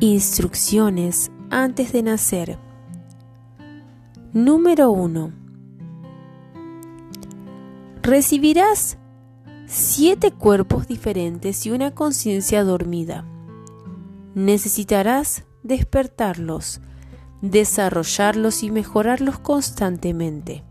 Instrucciones 0.00 1.30
antes 1.50 1.92
de 1.92 2.02
nacer. 2.02 2.58
Número 4.32 4.90
1. 4.90 5.32
Recibirás 8.02 8.98
siete 9.66 10.32
cuerpos 10.32 10.88
diferentes 10.88 11.64
y 11.64 11.70
una 11.70 11.94
conciencia 11.94 12.64
dormida. 12.64 13.24
Necesitarás 14.34 15.44
despertarlos, 15.62 16.80
desarrollarlos 17.40 18.64
y 18.64 18.72
mejorarlos 18.72 19.38
constantemente. 19.38 20.64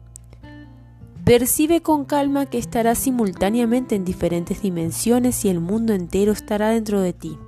Percibe 1.23 1.81
con 1.81 2.03
calma 2.03 2.45
que 2.45 2.57
estarás 2.57 2.97
simultáneamente 2.97 3.95
en 3.95 4.03
diferentes 4.03 4.61
dimensiones 4.61 5.45
y 5.45 5.49
el 5.49 5.61
mundo 5.61 5.93
entero 5.93 6.33
estará 6.33 6.71
dentro 6.71 6.99
de 6.99 7.13
ti. 7.13 7.39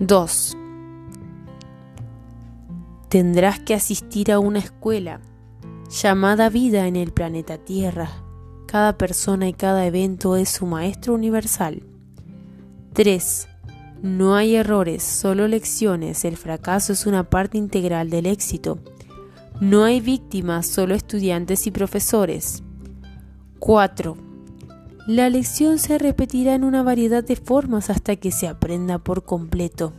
2. 0.00 0.56
Tendrás 3.10 3.60
que 3.60 3.74
asistir 3.74 4.32
a 4.32 4.38
una 4.38 4.58
escuela 4.58 5.20
llamada 5.90 6.48
vida 6.48 6.86
en 6.86 6.96
el 6.96 7.12
planeta 7.12 7.58
Tierra. 7.58 8.10
Cada 8.66 8.96
persona 8.96 9.46
y 9.46 9.52
cada 9.52 9.84
evento 9.84 10.36
es 10.36 10.48
su 10.48 10.64
maestro 10.64 11.12
universal. 11.12 11.82
3. 12.94 13.48
No 14.00 14.36
hay 14.36 14.54
errores, 14.54 15.02
solo 15.02 15.46
lecciones. 15.46 16.24
El 16.24 16.38
fracaso 16.38 16.94
es 16.94 17.04
una 17.04 17.28
parte 17.28 17.58
integral 17.58 18.08
del 18.08 18.24
éxito. 18.24 18.78
No 19.60 19.84
hay 19.84 20.00
víctimas, 20.00 20.66
solo 20.66 20.94
estudiantes 20.94 21.66
y 21.66 21.72
profesores. 21.72 22.62
4. 23.58 24.29
La 25.06 25.30
lección 25.30 25.78
se 25.78 25.98
repetirá 25.98 26.54
en 26.54 26.62
una 26.62 26.82
variedad 26.82 27.24
de 27.24 27.36
formas 27.36 27.90
hasta 27.90 28.16
que 28.16 28.30
se 28.30 28.46
aprenda 28.46 28.98
por 28.98 29.24
completo. 29.24 29.92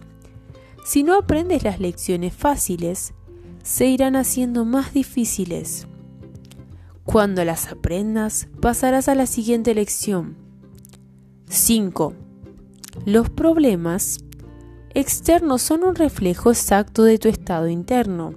Si 0.86 1.04
no 1.04 1.18
aprendes 1.18 1.64
las 1.64 1.80
lecciones 1.80 2.34
fáciles, 2.34 3.14
se 3.64 3.88
irán 3.88 4.16
haciendo 4.16 4.64
más 4.64 4.94
difíciles. 4.94 5.88
Cuando 7.04 7.44
las 7.44 7.72
aprendas, 7.72 8.48
pasarás 8.62 9.08
a 9.08 9.16
la 9.16 9.26
siguiente 9.26 9.74
lección. 9.74 10.38
5. 11.50 12.14
Los 13.06 13.30
problemas 13.30 14.20
externos 14.94 15.62
son 15.62 15.84
un 15.84 15.96
reflejo 15.96 16.52
exacto 16.52 17.04
de 17.04 17.18
tu 17.18 17.28
estado 17.28 17.68
interno. 17.68 18.36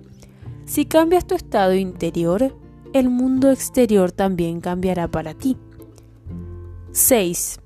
Si 0.64 0.86
cambias 0.86 1.26
tu 1.26 1.34
estado 1.34 1.74
interior, 1.74 2.56
el 2.94 3.10
mundo 3.10 3.50
exterior 3.50 4.12
también 4.12 4.60
cambiará 4.60 5.08
para 5.08 5.34
ti. 5.34 5.56
6. 6.96 7.58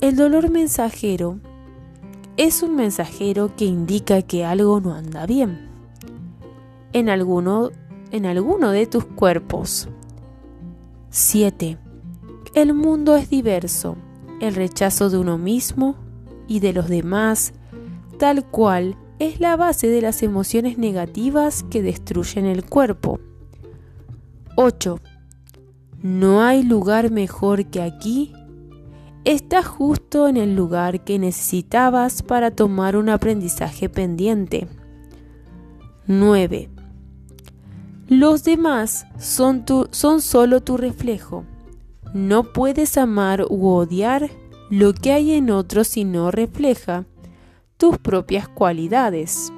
El 0.00 0.16
dolor 0.16 0.48
mensajero 0.48 1.38
es 2.38 2.62
un 2.62 2.76
mensajero 2.76 3.54
que 3.54 3.66
indica 3.66 4.22
que 4.22 4.46
algo 4.46 4.80
no 4.80 4.94
anda 4.94 5.26
bien 5.26 5.68
en 6.94 7.10
alguno, 7.10 7.72
en 8.10 8.24
alguno 8.24 8.70
de 8.70 8.86
tus 8.86 9.04
cuerpos. 9.04 9.90
7. 11.10 11.76
El 12.54 12.72
mundo 12.72 13.16
es 13.16 13.28
diverso, 13.28 13.98
el 14.40 14.54
rechazo 14.54 15.10
de 15.10 15.18
uno 15.18 15.36
mismo 15.36 15.96
y 16.48 16.60
de 16.60 16.72
los 16.72 16.88
demás, 16.88 17.52
tal 18.18 18.46
cual 18.46 18.96
es 19.18 19.40
la 19.40 19.56
base 19.56 19.88
de 19.88 20.00
las 20.00 20.22
emociones 20.22 20.78
negativas 20.78 21.64
que 21.64 21.82
destruyen 21.82 22.46
el 22.46 22.64
cuerpo. 22.64 23.20
8. 24.56 24.98
No 26.02 26.42
hay 26.42 26.62
lugar 26.62 27.10
mejor 27.10 27.66
que 27.66 27.82
aquí 27.82 28.32
Estás 29.24 29.66
justo 29.66 30.28
en 30.28 30.38
el 30.38 30.56
lugar 30.56 31.04
que 31.04 31.18
necesitabas 31.18 32.22
para 32.22 32.50
tomar 32.50 32.96
un 32.96 33.10
aprendizaje 33.10 33.90
pendiente. 33.90 34.66
9. 36.06 36.70
Los 38.08 38.44
demás 38.44 39.06
son, 39.18 39.64
son 39.90 40.22
solo 40.22 40.62
tu 40.62 40.78
reflejo. 40.78 41.44
No 42.14 42.52
puedes 42.52 42.96
amar 42.96 43.44
u 43.50 43.68
odiar 43.68 44.30
lo 44.70 44.94
que 44.94 45.12
hay 45.12 45.32
en 45.32 45.50
otros 45.50 45.88
si 45.88 46.04
no 46.04 46.30
refleja 46.30 47.04
tus 47.76 47.98
propias 47.98 48.48
cualidades. 48.48 49.52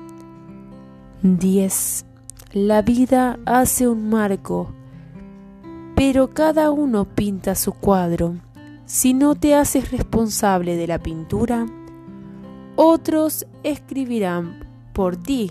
10. 1.22 2.04
La 2.52 2.82
vida 2.82 3.38
hace 3.46 3.86
un 3.86 4.10
marco, 4.10 4.74
pero 5.94 6.30
cada 6.30 6.72
uno 6.72 7.04
pinta 7.04 7.54
su 7.54 7.72
cuadro. 7.72 8.34
Si 8.92 9.14
no 9.14 9.34
te 9.36 9.54
haces 9.54 9.90
responsable 9.90 10.76
de 10.76 10.86
la 10.86 10.98
pintura, 10.98 11.64
otros 12.76 13.46
escribirán 13.62 14.68
por 14.92 15.16
ti. 15.16 15.50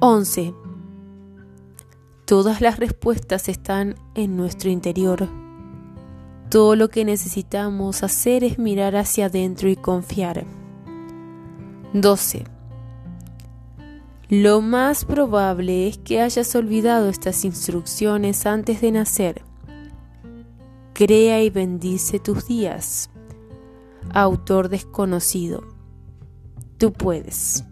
11. 0.00 0.52
Todas 2.24 2.60
las 2.60 2.80
respuestas 2.80 3.48
están 3.48 3.94
en 4.16 4.36
nuestro 4.36 4.68
interior. 4.68 5.28
Todo 6.50 6.74
lo 6.74 6.88
que 6.88 7.04
necesitamos 7.04 8.02
hacer 8.02 8.42
es 8.42 8.58
mirar 8.58 8.96
hacia 8.96 9.26
adentro 9.26 9.68
y 9.68 9.76
confiar. 9.76 10.44
12. 11.92 12.46
Lo 14.28 14.60
más 14.60 15.04
probable 15.04 15.86
es 15.86 15.98
que 15.98 16.20
hayas 16.20 16.52
olvidado 16.56 17.10
estas 17.10 17.44
instrucciones 17.44 18.44
antes 18.44 18.80
de 18.80 18.90
nacer 18.90 19.53
crea 20.94 21.42
y 21.42 21.50
bendice 21.50 22.20
tus 22.20 22.46
días. 22.46 23.10
Autor 24.14 24.68
desconocido. 24.68 25.62
Tú 26.78 26.92
puedes. 26.92 27.64